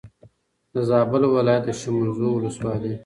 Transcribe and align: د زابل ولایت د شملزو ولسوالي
د 0.73 0.75
زابل 0.89 1.21
ولایت 1.35 1.63
د 1.65 1.69
شملزو 1.81 2.27
ولسوالي 2.33 2.93